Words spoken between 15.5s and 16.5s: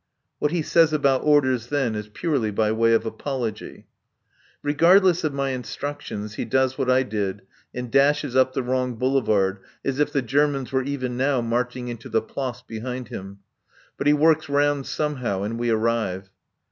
we arrive.